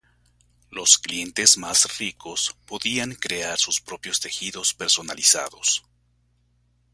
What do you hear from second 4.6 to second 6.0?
personalizados.